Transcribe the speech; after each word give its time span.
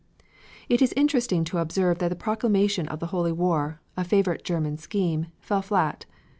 It 0.67 0.81
is 0.81 0.93
interesting 0.97 1.43
to 1.43 1.59
observe 1.59 1.99
that 1.99 2.07
the 2.09 2.15
proclamation 2.15 2.87
of 2.87 2.99
the 2.99 3.05
holy 3.13 3.31
war, 3.31 3.81
a 3.95 4.03
favorite 4.03 4.43
German 4.43 4.77
scheme, 4.77 5.27
fell 5.39 5.61
flat. 5.61 6.07